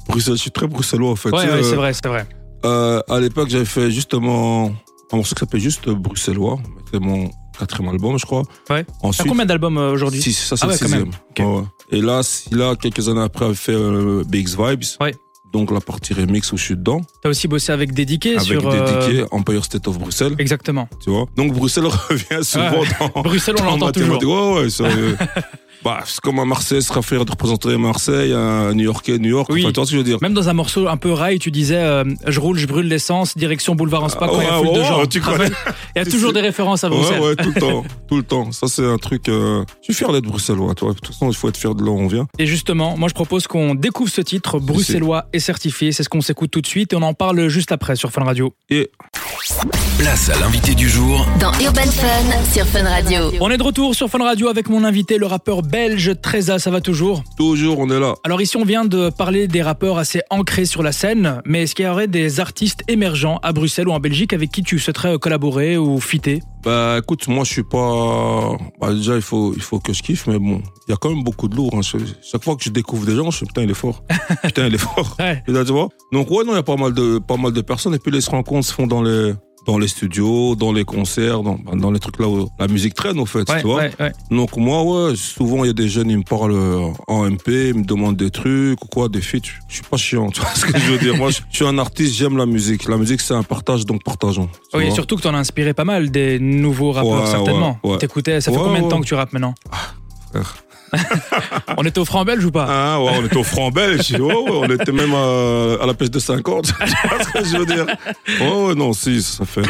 euh, 0.08 0.12
bruxellois. 0.12 0.36
Je 0.36 0.40
suis 0.42 0.50
très 0.50 0.66
bruxellois, 0.66 1.10
en 1.10 1.16
fait. 1.16 1.30
Ouais, 1.30 1.46
sais, 1.46 1.52
ouais, 1.52 1.62
c'est 1.62 1.72
euh, 1.72 1.76
vrai, 1.76 1.92
c'est 1.92 2.08
vrai. 2.08 2.26
Euh, 2.64 3.00
à 3.08 3.20
l'époque, 3.20 3.48
j'avais 3.50 3.64
fait 3.64 3.90
justement 3.90 4.70
un 5.12 5.16
morceau 5.16 5.34
qui 5.34 5.40
s'appelait 5.40 5.60
juste 5.60 5.88
Bruxellois. 5.88 6.58
C'était 6.86 7.04
mon 7.04 7.30
quatrième 7.58 7.90
album, 7.90 8.18
je 8.18 8.24
crois. 8.26 8.42
Ouais. 8.70 8.84
Ensuite, 9.02 9.28
combien 9.28 9.44
d'albums 9.46 9.76
euh, 9.78 9.92
aujourd'hui 9.92 10.20
six, 10.20 10.32
ça 10.32 10.56
c'est 10.56 10.64
Ah 10.64 10.68
ouais, 10.68 10.72
le 10.74 10.78
quand 10.78 10.84
sixième. 10.86 11.04
même. 11.04 11.14
Ok. 11.30 11.38
Ouais, 11.38 11.60
ouais. 11.60 11.98
Et 11.98 12.00
là, 12.00 12.22
là, 12.52 12.74
quelques 12.76 13.08
années 13.08 13.20
après, 13.22 13.44
avait 13.44 13.54
fait 13.54 13.74
euh, 13.74 14.24
BX 14.26 14.56
Vibes. 14.58 14.84
Ouais. 15.00 15.14
Donc 15.52 15.70
la 15.70 15.80
partie 15.80 16.14
remix 16.14 16.50
où 16.50 16.56
je 16.56 16.64
suis 16.64 16.74
dedans, 16.76 17.00
T'as 17.22 17.28
aussi 17.28 17.46
bossé 17.46 17.70
avec 17.70 17.92
Dédiqué 17.94 18.30
avec 18.30 18.42
sur... 18.42 18.66
euh, 18.68 19.00
dédiqué 19.00 19.24
Empire 19.30 19.64
State 19.64 19.86
of 19.86 20.00
Bruxelles, 20.00 20.34
Exactement. 20.38 20.88
tu 21.00 21.10
vois. 21.10 21.26
Donc 21.36 21.52
Bruxelles 21.52 21.86
revient 22.08 22.42
souvent 22.42 22.82
dans, 23.14 23.22
Bruxelles, 23.22 23.54
on 23.60 23.64
l'entend 23.64 23.92
toujours. 23.92 24.54
Ouais, 24.56 24.62
ouais, 24.64 24.80
euh, 24.80 25.14
bah, 25.84 26.00
c'est 26.06 26.20
comme 26.20 26.38
à 26.38 26.44
Marseille, 26.44 26.82
sera 26.82 27.02
fier 27.02 27.24
de 27.24 27.30
représenter 27.30 27.76
Marseille, 27.76 28.32
un 28.32 28.72
New 28.74 28.84
Yorkais, 28.84 29.18
New 29.18 29.28
York. 29.30 29.48
Oui. 29.52 29.62
Enfin, 29.62 29.72
tu 29.72 29.76
vois 29.80 29.86
ce 29.86 29.90
que 29.90 29.96
je 29.96 29.98
veux 29.98 30.04
dire. 30.04 30.18
Même 30.22 30.34
dans 30.34 30.48
un 30.48 30.52
morceau 30.54 30.88
un 30.88 30.96
peu 30.96 31.12
rail, 31.12 31.38
tu 31.38 31.50
disais 31.50 31.76
euh, 31.76 32.04
je 32.26 32.40
roule, 32.40 32.58
je 32.58 32.66
brûle 32.66 32.86
l'essence, 32.88 33.36
direction 33.36 33.74
boulevard 33.74 34.04
en 34.04 34.08
spa, 34.08 34.26
Ah, 34.26 34.28
quand 34.32 34.40
il 34.40 34.44
y 34.44 34.48
a 34.48 34.60
ouais, 34.60 34.66
foule 34.66 34.74
de 34.76 34.80
ouais, 34.80 34.86
gens. 34.88 35.06
tu 35.06 35.20
rappelles 35.20 35.52
Il 35.94 35.98
y 35.98 36.02
a 36.02 36.04
toujours 36.04 36.32
des 36.32 36.40
références 36.40 36.84
à 36.84 36.88
Bruxelles. 36.88 37.20
ouais, 37.20 37.36
tout 37.36 37.52
le 37.54 37.60
temps, 37.60 37.84
tout 38.08 38.16
le 38.16 38.22
temps. 38.22 38.52
Ça, 38.52 38.66
c'est 38.68 38.84
un 38.86 38.98
truc. 38.98 39.28
euh, 39.28 39.64
Je 39.80 39.84
suis 39.84 39.94
fier 39.94 40.10
d'être 40.12 40.24
bruxellois. 40.24 40.74
Toi. 40.74 40.90
De 40.92 40.98
toute 40.98 41.08
façon, 41.08 41.28
il 41.30 41.34
faut 41.36 41.48
être 41.48 41.56
fier 41.56 41.74
de 41.74 41.84
là 41.84 41.90
où 41.90 41.98
on 41.98 42.06
vient. 42.06 42.26
Et 42.38 42.46
justement, 42.46 42.96
moi 42.96 43.08
je 43.08 43.14
propose 43.14 43.46
qu'on 43.46 43.74
découvre 43.74 44.10
ce 44.10 44.20
titre, 44.20 44.58
bruxellois 44.58 45.26
et 45.32 45.38
certifié. 45.40 45.92
C'est 45.92 46.02
ce 46.02 46.08
qu'on 46.08 46.20
s'écoute 46.20 46.50
tout 46.50 46.60
de 46.60 46.66
suite 46.66 46.92
et 46.92 46.96
on 46.96 47.02
en 47.02 47.14
parle 47.14 47.48
juste 47.48 47.72
après 47.72 47.96
sur 47.96 48.10
Fun 48.10 48.24
Radio. 48.24 48.54
Et 48.70 48.90
Place 49.98 50.30
à 50.30 50.40
l'invité 50.40 50.74
du 50.74 50.88
jour 50.88 51.26
Dans 51.38 51.52
Urban 51.60 51.82
Fun 51.82 52.44
sur 52.50 52.66
Fun 52.66 52.84
Radio. 52.84 53.30
On 53.42 53.50
est 53.50 53.58
de 53.58 53.62
retour 53.62 53.94
sur 53.94 54.08
Fun 54.08 54.24
Radio 54.24 54.48
avec 54.48 54.70
mon 54.70 54.84
invité, 54.84 55.18
le 55.18 55.26
rappeur 55.26 55.60
belge 55.60 56.12
Treza, 56.22 56.58
ça 56.58 56.70
va 56.70 56.80
toujours 56.80 57.22
toujours, 57.36 57.78
on 57.78 57.90
est 57.90 58.00
là. 58.00 58.14
Alors 58.24 58.40
ici 58.40 58.56
on 58.56 58.64
vient 58.64 58.86
de 58.86 59.10
parler 59.10 59.46
des 59.46 59.60
rappeurs 59.60 59.98
assez 59.98 60.22
ancrés 60.30 60.64
sur 60.64 60.82
la 60.82 60.92
scène, 60.92 61.42
mais 61.44 61.64
est-ce 61.64 61.74
qu'il 61.74 61.84
y 61.84 61.88
aurait 61.88 62.08
des 62.08 62.40
artistes 62.40 62.84
émergents 62.88 63.38
à 63.42 63.52
Bruxelles 63.52 63.88
ou 63.88 63.92
en 63.92 64.00
Belgique 64.00 64.32
avec 64.32 64.50
qui 64.50 64.62
tu 64.62 64.78
souhaiterais 64.78 65.18
collaborer 65.18 65.76
ou 65.76 66.00
fitter? 66.00 66.40
Bah, 66.64 66.96
écoute, 66.98 67.28
moi, 67.28 67.44
je 67.44 67.50
suis 67.50 67.62
pas. 67.62 68.56
Bah, 68.84 68.92
déjà, 68.92 69.16
il 69.16 69.22
faut, 69.22 69.54
il 69.54 69.62
faut 69.62 69.78
que 69.80 69.94
je 69.94 70.02
kiffe, 70.02 70.26
mais 70.26 70.38
bon, 70.38 70.60
il 70.86 70.90
y 70.90 70.92
a 70.92 70.96
quand 70.96 71.08
même 71.08 71.24
beaucoup 71.24 71.48
de 71.48 71.56
lourds. 71.56 71.74
hein. 71.74 71.80
Chaque 71.82 72.44
fois 72.44 72.54
que 72.54 72.62
je 72.64 72.68
découvre 72.70 73.06
des 73.06 73.16
gens, 73.16 73.30
je 73.30 73.38
suis 73.38 73.46
putain, 73.46 73.62
il 73.62 73.70
est 73.70 73.74
fort. 73.74 74.02
putain, 74.42 74.66
il 74.66 74.74
est 74.74 74.78
fort. 74.78 75.16
Ouais. 75.18 75.42
Et 75.48 75.52
là, 75.52 75.64
tu 75.64 75.72
vois? 75.72 75.88
Donc, 76.12 76.30
ouais, 76.30 76.44
non, 76.44 76.52
il 76.52 76.56
y 76.56 76.58
a 76.58 76.62
pas 76.62 76.76
mal 76.76 76.92
de, 76.92 77.18
pas 77.18 77.38
mal 77.38 77.52
de 77.52 77.60
personnes. 77.62 77.94
Et 77.94 77.98
puis, 77.98 78.12
les 78.12 78.20
rencontres 78.26 78.66
se 78.68 78.74
font 78.74 78.86
dans 78.86 79.02
les, 79.02 79.32
dans 79.66 79.78
les 79.78 79.88
studios, 79.88 80.54
dans 80.56 80.72
les 80.72 80.84
concerts, 80.84 81.42
dans, 81.42 81.54
bah, 81.54 81.72
dans 81.74 81.90
les 81.90 81.98
trucs 82.00 82.18
là 82.18 82.28
où 82.28 82.48
la 82.58 82.68
musique 82.68 82.94
traîne, 82.94 83.18
au 83.18 83.26
fait, 83.26 83.48
Ouais, 83.50 83.60
tu 83.60 83.66
vois. 83.66 83.76
ouais, 83.78 83.90
ouais. 84.00 84.12
Donc 84.30 84.56
moi, 84.56 84.82
ouais, 84.82 85.16
souvent 85.16 85.64
il 85.64 85.68
y 85.68 85.70
a 85.70 85.74
des 85.74 85.88
jeunes, 85.88 86.10
ils 86.10 86.18
me 86.18 86.22
parlent 86.22 86.52
euh, 86.52 86.88
en 87.08 87.24
MP, 87.30 87.48
ils 87.70 87.74
me 87.74 87.84
demandent 87.84 88.16
des 88.16 88.30
trucs 88.30 88.82
ou 88.82 88.86
quoi, 88.88 89.08
des 89.08 89.20
feats. 89.20 89.38
Je 89.68 89.74
suis 89.76 89.84
pas 89.84 89.96
chiant, 89.96 90.30
tu 90.32 90.40
vois 90.40 90.50
ce 90.54 90.66
que 90.66 90.78
je 90.78 90.92
veux 90.92 90.98
dire. 90.98 91.16
Moi, 91.16 91.30
je 91.30 91.40
suis 91.50 91.66
un 91.66 91.78
artiste, 91.78 92.14
j'aime 92.14 92.36
la 92.36 92.46
musique. 92.46 92.88
La 92.88 92.96
musique, 92.96 93.20
c'est 93.20 93.34
un 93.34 93.42
partage, 93.42 93.86
donc 93.86 94.02
partageons. 94.04 94.48
Oui, 94.74 94.86
et 94.86 94.90
surtout 94.90 95.16
que 95.16 95.22
t'en 95.22 95.34
as 95.34 95.38
inspiré 95.38 95.74
pas 95.74 95.84
mal 95.84 96.10
des 96.10 96.38
nouveaux 96.38 96.92
rappeurs, 96.92 97.26
certainement. 97.28 97.78
T'écoutais, 97.98 98.40
ça 98.40 98.50
fait 98.52 98.58
combien 98.58 98.82
de 98.82 98.88
temps 98.88 99.00
que 99.00 99.06
tu 99.06 99.14
rappes 99.14 99.32
maintenant? 99.32 99.54
Frère. 100.30 100.56
On 101.76 101.84
était 101.84 101.98
au 102.00 102.04
franc 102.04 102.24
belge 102.24 102.44
ou 102.44 102.50
pas? 102.50 102.66
Ah, 102.68 103.02
ouais, 103.02 103.10
on 103.20 103.24
était 103.26 103.36
au 103.36 103.42
franc 103.44 103.70
belge. 103.70 104.12
Ouais, 104.12 104.32
on 104.48 104.64
était 104.64 104.92
même 104.92 105.12
à, 105.14 105.82
à 105.82 105.86
la 105.86 105.94
pêche 105.94 106.10
de 106.10 106.18
50. 106.18 106.66
tu 106.66 106.72
vois 107.08 107.24
ce 107.24 107.28
que 107.32 107.44
je 107.44 107.56
veux 107.56 107.66
dire. 107.66 107.86
Ouais, 108.40 108.74
non, 108.74 108.92
si, 108.92 109.22
ça 109.22 109.44
fait, 109.44 109.62
ça 109.64 109.68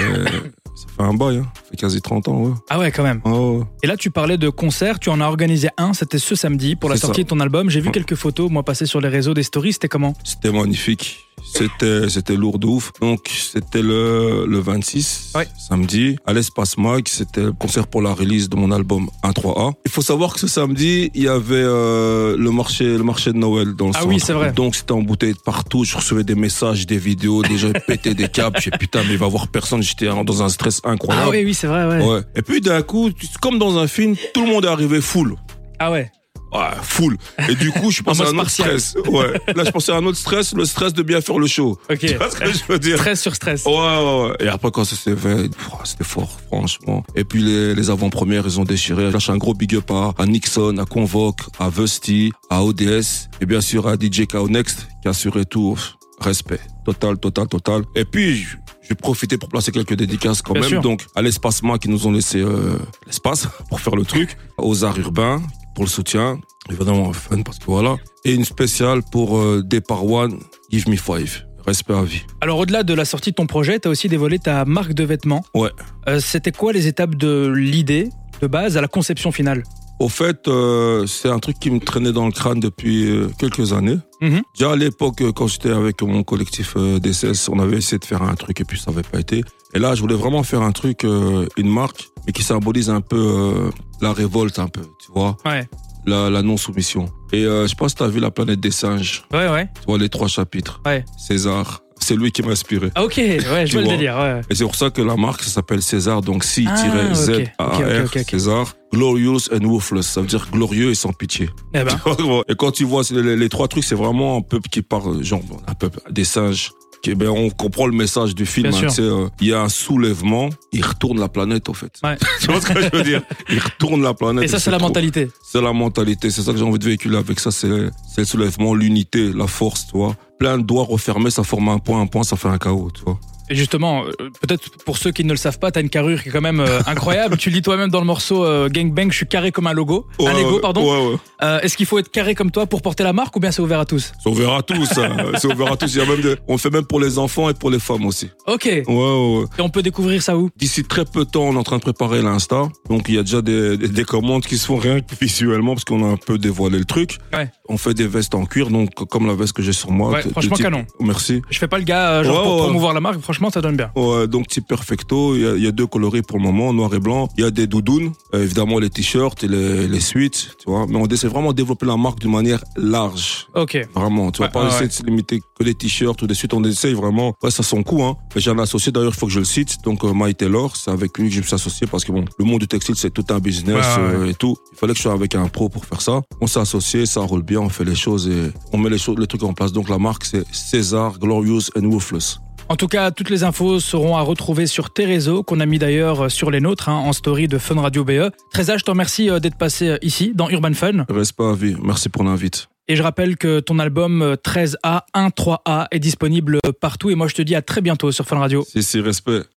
fait 0.96 1.02
un 1.02 1.14
bail, 1.14 1.38
hein. 1.38 1.46
Ça 1.54 1.62
fait 1.70 1.76
quasi 1.76 2.00
30 2.02 2.28
ans, 2.28 2.36
ouais. 2.42 2.52
Ah 2.70 2.78
ouais, 2.78 2.90
quand 2.92 3.02
même. 3.02 3.20
Ouais. 3.24 3.64
Et 3.82 3.86
là, 3.86 3.96
tu 3.96 4.10
parlais 4.10 4.36
de 4.38 4.48
concerts, 4.50 4.98
tu 4.98 5.08
en 5.10 5.20
as 5.20 5.26
organisé 5.26 5.68
un, 5.76 5.92
c'était 5.94 6.18
ce 6.18 6.34
samedi 6.34 6.76
pour 6.76 6.90
la 6.90 6.96
sortie 6.96 7.20
ça. 7.20 7.24
de 7.24 7.28
ton 7.28 7.40
album. 7.40 7.70
J'ai 7.70 7.80
vu 7.80 7.90
quelques 7.90 8.14
photos, 8.16 8.50
moi, 8.50 8.62
passer 8.62 8.86
sur 8.86 9.00
les 9.00 9.08
réseaux 9.08 9.34
des 9.34 9.42
stories, 9.42 9.72
c'était 9.74 9.88
comment? 9.88 10.14
C'était 10.24 10.52
magnifique. 10.52 11.18
C'était, 11.44 12.08
c'était 12.08 12.34
lourd 12.36 12.58
de 12.58 12.66
ouf. 12.66 12.90
Donc, 13.00 13.28
c'était 13.28 13.82
le, 13.82 14.44
le 14.46 14.58
26, 14.58 15.32
Ouais. 15.36 15.46
samedi, 15.56 16.16
à 16.26 16.32
l'Espace 16.32 16.76
Mag. 16.78 17.06
C'était 17.06 17.42
le 17.42 17.52
concert 17.52 17.86
pour 17.86 18.02
la 18.02 18.12
release 18.12 18.48
de 18.48 18.56
mon 18.56 18.70
album 18.72 19.08
1-3A. 19.22 19.72
Il 19.84 19.90
faut 19.90 20.02
savoir 20.02 20.34
que 20.34 20.40
ce 20.40 20.48
samedi, 20.48 21.10
il 21.14 21.22
y 21.22 21.28
avait 21.28 21.54
euh, 21.54 22.36
le 22.36 22.50
marché, 22.50 22.84
le 22.96 23.04
marché 23.04 23.32
de 23.32 23.38
Noël 23.38 23.74
dans 23.74 23.86
le 23.86 23.92
Ah 23.94 24.00
centre. 24.00 24.08
oui, 24.12 24.18
c'est 24.20 24.32
vrai. 24.32 24.52
Donc, 24.52 24.74
c'était 24.74 24.92
embouteillé 24.92 25.32
de 25.34 25.38
partout. 25.38 25.84
Je 25.84 25.96
recevais 25.96 26.24
des 26.24 26.34
messages, 26.34 26.86
des 26.86 26.98
vidéos, 26.98 27.42
des 27.42 27.58
gens 27.58 27.70
pétaient 27.86 28.14
des 28.14 28.28
câbles. 28.28 28.58
Je 28.60 28.70
putain, 28.70 29.02
mais 29.06 29.12
il 29.12 29.18
va 29.18 29.26
y 29.26 29.28
avoir 29.28 29.48
personne. 29.48 29.82
J'étais 29.82 30.06
dans 30.06 30.42
un 30.42 30.48
stress 30.48 30.80
incroyable. 30.84 31.26
Ah 31.28 31.30
oui, 31.30 31.44
oui, 31.44 31.54
c'est 31.54 31.66
vrai, 31.68 31.86
ouais. 31.86 32.04
Ouais. 32.04 32.20
Et 32.34 32.42
puis, 32.42 32.60
d'un 32.60 32.82
coup, 32.82 33.10
comme 33.40 33.58
dans 33.58 33.78
un 33.78 33.86
film, 33.86 34.16
tout 34.32 34.44
le 34.44 34.48
monde 34.50 34.64
est 34.64 34.68
arrivé 34.68 35.00
full. 35.00 35.36
Ah 35.78 35.90
ouais. 35.92 36.10
Ouais, 36.54 36.60
full. 36.82 37.16
Et 37.48 37.54
du 37.56 37.70
coup, 37.72 37.90
je 37.90 38.02
passé 38.02 38.22
à 38.22 38.28
un 38.28 38.38
autre 38.38 38.50
stress. 38.50 38.94
Ouais. 39.08 39.32
Là, 39.54 39.64
je 39.64 39.70
pensais 39.70 39.92
à 39.92 39.96
un 39.96 40.06
autre 40.06 40.18
stress, 40.18 40.54
le 40.54 40.64
stress 40.64 40.92
de 40.92 41.02
bien 41.02 41.20
faire 41.20 41.38
le 41.38 41.46
show. 41.48 41.78
Ok. 41.90 41.98
Tu 41.98 42.14
vois 42.14 42.30
ce 42.30 42.36
que 42.36 42.52
je 42.52 42.60
veux 42.68 42.78
dire? 42.78 42.96
Stress 42.98 43.20
sur 43.20 43.34
stress. 43.34 43.64
Ouais, 43.66 43.72
ouais, 43.72 44.28
ouais. 44.28 44.36
Et 44.40 44.48
après, 44.48 44.70
quand 44.70 44.84
ça 44.84 44.94
s'est 44.96 45.16
fait, 45.16 45.50
c'était 45.84 46.04
fort, 46.04 46.38
franchement. 46.46 47.02
Et 47.16 47.24
puis, 47.24 47.42
les, 47.42 47.74
les 47.74 47.90
avant-premières, 47.90 48.44
ils 48.46 48.60
ont 48.60 48.64
déchiré. 48.64 49.06
Je 49.08 49.12
lâche 49.12 49.30
un 49.30 49.36
gros 49.36 49.54
big 49.54 49.74
up 49.74 49.90
à, 49.90 50.12
à 50.16 50.26
Nixon, 50.26 50.76
à 50.78 50.84
Convoque, 50.84 51.40
à 51.58 51.68
Vusty, 51.70 52.32
à 52.50 52.62
ODS, 52.62 53.28
et 53.40 53.46
bien 53.46 53.60
sûr 53.60 53.88
à 53.88 53.94
DJ 53.94 54.26
KO 54.26 54.48
Next, 54.48 54.86
qui 55.02 55.08
a 55.08 55.10
assuré 55.10 55.44
tout. 55.44 55.76
Respect. 56.20 56.60
Total, 56.84 57.18
total, 57.18 57.48
total. 57.48 57.82
Et 57.96 58.04
puis, 58.04 58.46
vais 58.88 58.94
profiter 58.94 59.36
pour 59.38 59.48
placer 59.48 59.72
quelques 59.72 59.94
dédicaces 59.94 60.42
quand 60.42 60.52
Bien 60.52 60.62
même. 60.62 60.70
sûr. 60.70 60.80
Donc, 60.80 61.04
à 61.16 61.22
l'Espace 61.22 61.62
Ma 61.62 61.78
qui 61.78 61.88
nous 61.88 62.06
ont 62.06 62.12
laissé 62.12 62.38
euh, 62.40 62.78
l'espace 63.06 63.48
pour 63.68 63.80
faire 63.80 63.96
le 63.96 64.04
truc. 64.04 64.36
Aux 64.56 64.84
arts 64.84 64.98
urbains 64.98 65.42
pour 65.74 65.84
le 65.84 65.90
soutien. 65.90 66.40
Évidemment, 66.70 67.12
fun 67.12 67.42
parce 67.42 67.58
que 67.58 67.66
voilà. 67.66 67.96
Et 68.24 68.32
une 68.32 68.44
spéciale 68.44 69.02
pour 69.12 69.38
euh, 69.38 69.62
Départ 69.64 70.06
One, 70.06 70.40
Give 70.70 70.88
Me 70.88 70.96
Five. 70.96 71.44
Respect 71.66 71.94
à 71.94 72.02
vie. 72.02 72.22
Alors, 72.42 72.58
au-delà 72.58 72.82
de 72.82 72.92
la 72.92 73.04
sortie 73.04 73.30
de 73.30 73.36
ton 73.36 73.46
projet, 73.46 73.78
t'as 73.78 73.88
aussi 73.88 74.08
dévoilé 74.08 74.38
ta 74.38 74.64
marque 74.66 74.92
de 74.92 75.04
vêtements. 75.04 75.44
Ouais. 75.54 75.70
Euh, 76.08 76.20
c'était 76.20 76.52
quoi 76.52 76.72
les 76.72 76.86
étapes 76.86 77.14
de 77.14 77.48
l'idée 77.48 78.10
de 78.42 78.46
base 78.46 78.76
à 78.76 78.82
la 78.82 78.88
conception 78.88 79.32
finale? 79.32 79.62
Au 80.00 80.08
fait, 80.08 80.48
euh, 80.48 81.06
c'est 81.06 81.28
un 81.28 81.38
truc 81.38 81.58
qui 81.60 81.70
me 81.70 81.78
traînait 81.78 82.12
dans 82.12 82.26
le 82.26 82.32
crâne 82.32 82.58
depuis 82.60 83.06
euh, 83.08 83.28
quelques 83.38 83.72
années. 83.72 83.98
Mhm. 84.20 84.42
Déjà 84.58 84.72
à 84.72 84.76
l'époque, 84.76 85.20
euh, 85.22 85.32
quand 85.32 85.46
j'étais 85.46 85.70
avec 85.70 86.02
mon 86.02 86.22
collectif 86.24 86.74
euh, 86.76 86.98
DCS, 86.98 87.48
on 87.48 87.58
avait 87.60 87.76
essayé 87.76 87.98
de 87.98 88.04
faire 88.04 88.22
un 88.22 88.34
truc 88.34 88.60
et 88.60 88.64
puis 88.64 88.78
ça 88.78 88.90
n'avait 88.90 89.02
pas 89.04 89.20
été. 89.20 89.44
Et 89.72 89.78
là, 89.78 89.94
je 89.94 90.00
voulais 90.00 90.14
vraiment 90.16 90.42
faire 90.42 90.62
un 90.62 90.72
truc, 90.72 91.04
euh, 91.04 91.46
une 91.56 91.68
marque, 91.70 92.08
mais 92.26 92.32
qui 92.32 92.42
symbolise 92.42 92.90
un 92.90 93.00
peu 93.00 93.16
euh, 93.16 93.70
la 94.00 94.12
révolte, 94.12 94.58
un 94.58 94.68
peu, 94.68 94.82
tu 95.04 95.12
vois, 95.14 95.36
Ouais. 95.44 95.66
la, 96.06 96.28
la 96.28 96.42
non-soumission. 96.42 97.06
Et 97.32 97.44
euh, 97.44 97.66
je 97.68 97.74
pas 97.76 97.88
si 97.88 97.94
tu 97.94 98.02
as 98.02 98.08
vu 98.08 98.18
La 98.20 98.30
planète 98.32 98.60
des 98.60 98.70
singes, 98.72 99.24
Ouais, 99.32 99.48
ouais. 99.48 99.68
tu 99.80 99.86
vois, 99.86 99.98
les 99.98 100.08
trois 100.08 100.28
chapitres. 100.28 100.80
Ouais. 100.84 101.04
César, 101.16 101.82
c'est 102.04 102.16
lui 102.16 102.30
qui 102.30 102.42
m'a 102.42 102.52
inspiré. 102.52 102.90
Ah, 102.94 103.04
ok, 103.04 103.16
ouais, 103.16 103.66
je 103.66 103.72
vois 103.72 103.82
le 103.82 103.88
délire, 103.88 104.16
ouais. 104.16 104.40
Et 104.50 104.54
c'est 104.54 104.64
pour 104.64 104.76
ça 104.76 104.90
que 104.90 105.02
la 105.02 105.16
marque, 105.16 105.42
ça 105.42 105.50
s'appelle 105.50 105.82
César, 105.82 106.20
donc 106.20 106.44
Ah, 106.44 106.76
C-Z-A-R, 106.76 107.66
ok, 107.66 107.80
ok, 107.80 108.04
ok, 108.04 108.16
ok. 108.20 108.30
César, 108.30 108.74
Glorious 108.92 109.52
and 109.52 109.68
Ruthless, 109.68 110.06
ça 110.06 110.20
veut 110.20 110.26
dire 110.26 110.46
glorieux 110.52 110.90
et 110.90 110.94
sans 110.94 111.12
pitié. 111.12 111.48
Eh 111.72 111.82
ben, 111.82 111.98
Et 112.48 112.54
quand 112.54 112.70
tu 112.70 112.84
vois 112.84 113.02
les 113.10 113.48
trois 113.48 113.68
trucs, 113.68 113.84
c'est 113.84 113.94
vraiment 113.94 114.36
un 114.36 114.42
peuple 114.42 114.68
qui 114.68 114.82
parle, 114.82 115.22
genre 115.24 115.42
un 115.66 115.74
peuple 115.74 116.00
des 116.10 116.24
singes. 116.24 116.70
Ben, 117.14 117.28
on 117.28 117.50
comprend 117.50 117.86
le 117.86 117.92
message 117.92 118.34
du 118.34 118.46
film. 118.46 118.66
Hein, 118.68 118.72
sûr. 118.72 118.88
tu 118.88 118.94
sais, 118.96 119.02
euh, 119.02 119.28
il 119.40 119.48
y 119.48 119.52
a 119.52 119.60
un 119.60 119.68
soulèvement, 119.68 120.48
il 120.72 120.84
retourne 120.84 121.20
la 121.20 121.28
planète 121.28 121.68
au 121.68 121.74
fait. 121.74 121.92
Ouais. 122.02 122.16
tu 122.40 122.46
vois 122.46 122.60
ce 122.60 122.66
que 122.66 122.80
je 122.80 122.88
veux 122.96 123.02
dire? 123.02 123.22
Il 123.50 123.58
retourne 123.58 124.02
la 124.02 124.14
planète. 124.14 124.44
et 124.44 124.48
ça, 124.48 124.58
c'est 124.58 124.70
la 124.70 124.78
trop- 124.78 124.88
mentalité. 124.88 125.28
C'est 125.42 125.60
la 125.62 125.72
mentalité. 125.72 126.30
C'est 126.30 126.42
ça 126.42 126.52
que 126.52 126.58
j'ai 126.58 126.64
envie 126.64 126.78
de 126.78 126.84
véhiculer 126.84 127.16
avec 127.16 127.40
ça. 127.40 127.50
C'est 127.50 127.68
c'est 128.14 128.22
le 128.22 128.24
soulèvement, 128.26 128.74
l'unité, 128.74 129.32
la 129.32 129.46
force, 129.46 129.86
tu 129.86 129.96
vois. 129.98 130.14
Plein 130.38 130.58
de 130.58 130.62
doigts 130.62 130.84
refermés, 130.84 131.30
ça 131.30 131.42
forme 131.44 131.68
un 131.68 131.78
point, 131.78 132.00
un 132.00 132.06
point, 132.06 132.22
ça 132.24 132.36
fait 132.36 132.48
un 132.48 132.58
chaos, 132.58 132.90
tu 132.94 133.02
vois. 133.04 133.18
Et 133.50 133.54
justement, 133.54 134.04
euh, 134.04 134.12
peut-être 134.40 134.70
pour 134.84 134.96
ceux 134.98 135.10
qui 135.12 135.24
ne 135.24 135.30
le 135.30 135.36
savent 135.36 135.58
pas, 135.58 135.70
t'as 135.70 135.80
une 135.80 135.90
carrure 135.90 136.22
qui 136.22 136.28
est 136.28 136.32
quand 136.32 136.40
même 136.40 136.60
euh, 136.60 136.80
incroyable. 136.86 137.36
tu 137.38 137.50
le 137.50 137.54
dis 137.56 137.62
toi-même 137.62 137.90
dans 137.90 138.00
le 138.00 138.06
morceau 138.06 138.44
euh, 138.44 138.68
Gang 138.68 138.92
Bang, 138.92 139.10
je 139.10 139.16
suis 139.16 139.26
carré 139.26 139.52
comme 139.52 139.66
un 139.66 139.72
logo, 139.72 140.06
Ouais, 140.18 140.28
un 140.28 140.32
Lego, 140.34 140.58
pardon. 140.60 140.82
Ouais, 140.82 141.10
ouais. 141.12 141.16
Euh, 141.42 141.60
Est-ce 141.60 141.76
qu'il 141.76 141.86
faut 141.86 141.98
être 141.98 142.10
carré 142.10 142.34
comme 142.34 142.50
toi 142.50 142.66
pour 142.66 142.80
porter 142.82 143.04
la 143.04 143.12
marque 143.12 143.36
ou 143.36 143.40
bien 143.40 143.50
c'est 143.50 143.60
ouvert 143.62 143.80
à 143.80 143.84
tous? 143.84 144.12
C'est 144.22 144.30
ouvert 144.30 144.52
à 144.54 144.62
tous. 144.62 144.88
hein. 144.98 145.16
C'est 145.38 145.52
ouvert 145.52 145.72
à 145.72 145.76
tous. 145.76 145.94
Il 145.94 145.98
y 145.98 146.02
a 146.02 146.06
même 146.06 146.20
des- 146.20 146.36
On 146.48 146.56
fait 146.58 146.70
même 146.70 146.84
pour 146.86 147.00
les 147.00 147.18
enfants 147.18 147.48
et 147.50 147.54
pour 147.54 147.70
les 147.70 147.78
femmes 147.78 148.06
aussi. 148.06 148.30
Ok. 148.46 148.66
Et 148.66 148.82
Ouais, 148.86 148.94
ouais, 148.94 149.38
ouais. 149.40 149.46
on 149.58 149.68
peut 149.68 149.82
découvrir 149.82 150.22
ça 150.22 150.36
où? 150.36 150.50
D'ici 150.56 150.84
très 150.84 151.04
peu 151.04 151.24
de 151.24 151.30
temps, 151.30 151.42
on 151.42 151.54
est 151.54 151.58
en 151.58 151.62
train 151.64 151.76
de 151.78 151.82
préparer 151.82 152.22
l'Insta. 152.22 152.68
Donc, 152.88 153.04
il 153.08 153.14
y 153.16 153.18
a 153.18 153.22
déjà 153.22 153.42
des, 153.42 153.76
des, 153.76 153.88
des 153.88 154.04
commandes 154.04 154.44
qui 154.44 154.56
se 154.58 154.66
font 154.66 154.76
rien 154.76 155.00
que 155.00 155.14
visuellement 155.20 155.74
parce 155.74 155.84
qu'on 155.84 156.04
a 156.04 156.08
un 156.12 156.16
peu 156.16 156.38
dévoilé 156.38 156.78
le 156.78 156.84
truc. 156.84 157.18
On 157.68 157.78
fait 157.78 157.94
des 157.94 158.06
vestes 158.06 158.34
en 158.34 158.44
cuir, 158.44 158.68
donc 158.70 158.90
comme 159.08 159.26
la 159.26 159.34
veste 159.34 159.54
que 159.54 159.62
j'ai 159.62 159.72
sur 159.72 159.90
moi. 159.90 160.10
Ouais, 160.10 160.22
franchement, 160.22 160.56
type- 160.56 160.64
canon. 160.66 160.84
Merci. 161.00 161.40
Je 161.50 161.58
fais 161.58 161.66
pas 161.68 161.78
le 161.78 161.84
gars 161.84 162.10
euh, 162.10 162.24
genre 162.24 162.36
Ouais, 162.38 162.42
pour 162.44 162.54
ouais. 162.56 162.62
promouvoir 162.64 162.92
la 162.92 163.00
marque, 163.00 163.20
franchement 163.20 163.48
ça 163.50 163.60
donne 163.62 163.76
bien. 163.76 163.90
Ouais, 163.96 164.26
donc 164.28 164.48
type 164.48 164.66
perfecto, 164.68 165.34
il 165.34 165.40
y, 165.42 165.46
a, 165.46 165.54
il 165.56 165.62
y 165.62 165.66
a 165.66 165.72
deux 165.72 165.86
coloris 165.86 166.20
pour 166.22 166.36
le 166.36 166.42
moment, 166.42 166.72
noir 166.74 166.92
et 166.94 166.98
blanc. 166.98 167.28
Il 167.38 167.44
y 167.44 167.46
a 167.46 167.50
des 167.50 167.66
doudounes, 167.66 168.12
euh, 168.34 168.42
évidemment 168.42 168.78
les 168.78 168.90
t-shirts 168.90 169.42
et 169.44 169.48
les, 169.48 169.88
les 169.88 170.00
suites, 170.00 170.56
tu 170.58 170.70
vois. 170.70 170.86
Mais 170.88 170.96
on 170.96 171.06
essaie 171.06 171.28
vraiment 171.28 171.52
de 171.52 171.56
développer 171.56 171.86
la 171.86 171.96
marque 171.96 172.20
d'une 172.20 172.32
manière 172.32 172.62
large. 172.76 173.46
Ok. 173.54 173.78
Vraiment, 173.94 174.30
tu 174.30 174.42
vas 174.42 174.48
pas 174.48 174.66
essayer 174.68 174.88
de 174.88 174.92
se 174.92 175.02
limiter 175.02 175.40
que 175.58 175.64
des 175.64 175.74
t-shirts 175.74 176.20
ou 176.22 176.26
des 176.26 176.34
suites. 176.34 176.52
On 176.54 176.62
essaye 176.64 176.92
vraiment. 176.94 177.34
Ouais, 177.42 177.50
ça 177.50 177.62
son 177.62 177.82
coût, 177.82 178.02
hein. 178.02 178.16
J'ai 178.36 178.50
un 178.50 178.58
associé 178.58 178.92
d'ailleurs, 178.92 179.12
il 179.14 179.18
faut 179.18 179.26
que 179.26 179.32
je 179.32 179.38
le 179.38 179.44
cite. 179.44 179.78
Donc 179.84 180.04
euh, 180.04 180.12
Mike 180.12 180.36
Taylor, 180.38 180.76
c'est 180.76 180.90
avec 180.90 181.16
lui 181.18 181.28
que 181.28 181.34
je 181.34 181.40
me 181.40 181.44
suis 181.46 181.54
associé 181.54 181.86
parce 181.86 182.04
que 182.04 182.12
bon, 182.12 182.24
le 182.38 182.44
monde 182.44 182.60
du 182.60 182.68
textile 182.68 182.96
c'est 182.96 183.10
tout 183.10 183.24
un 183.30 183.38
business 183.38 183.86
euh, 183.98 184.28
et 184.28 184.34
tout. 184.34 184.56
Il 184.72 184.78
fallait 184.78 184.92
que 184.92 184.98
je 184.98 185.02
sois 185.02 185.12
avec 185.12 185.34
un 185.34 185.48
pro 185.48 185.68
pour 185.70 185.84
faire 185.86 186.00
ça. 186.02 186.20
On 186.40 186.46
s'est 186.46 186.60
associé, 186.60 187.06
ça 187.06 187.20
roule 187.20 187.42
bien, 187.42 187.53
on 187.62 187.68
fait 187.68 187.84
les 187.84 187.94
choses 187.94 188.28
et 188.28 188.52
on 188.72 188.78
met 188.78 188.90
les 188.90 188.98
choses, 188.98 189.18
les 189.18 189.26
trucs 189.26 189.42
en 189.42 189.52
place. 189.52 189.72
Donc 189.72 189.88
la 189.88 189.98
marque 189.98 190.24
c'est 190.24 190.44
César 190.52 191.18
Glorious 191.18 191.70
and 191.76 191.90
Ruthless. 191.90 192.40
En 192.70 192.76
tout 192.76 192.88
cas, 192.88 193.10
toutes 193.10 193.28
les 193.28 193.44
infos 193.44 193.78
seront 193.78 194.16
à 194.16 194.22
retrouver 194.22 194.66
sur 194.66 194.90
tes 194.90 195.04
réseaux, 195.04 195.42
qu'on 195.42 195.60
a 195.60 195.66
mis 195.66 195.78
d'ailleurs 195.78 196.30
sur 196.30 196.50
les 196.50 196.60
nôtres, 196.60 196.88
hein, 196.88 196.94
en 196.94 197.12
story 197.12 197.46
de 197.46 197.58
Fun 197.58 197.78
Radio 197.78 198.04
BE. 198.04 198.30
Trésor, 198.52 198.78
je 198.78 198.84
te 198.84 198.90
remercie 198.90 199.28
euh, 199.28 199.38
d'être 199.38 199.58
passé 199.58 199.88
euh, 199.88 199.98
ici, 200.00 200.32
dans 200.34 200.48
Urban 200.48 200.72
Fun. 200.72 201.04
Reste 201.10 201.34
pas 201.34 201.50
à 201.50 201.54
vie. 201.54 201.76
Merci 201.82 202.08
pour 202.08 202.24
l'invite. 202.24 202.68
Et 202.88 202.96
je 202.96 203.02
rappelle 203.02 203.36
que 203.36 203.60
ton 203.60 203.78
album 203.78 204.22
euh, 204.22 204.34
13A, 204.36 205.02
1-3A 205.14 205.88
est 205.90 205.98
disponible 205.98 206.58
partout. 206.80 207.10
Et 207.10 207.14
moi, 207.14 207.28
je 207.28 207.34
te 207.34 207.42
dis 207.42 207.54
à 207.54 207.62
très 207.62 207.82
bientôt 207.82 208.12
sur 208.12 208.24
Fun 208.26 208.38
Radio. 208.38 208.64
Si, 208.66 208.82
si, 208.82 209.00
respect. 209.00 209.42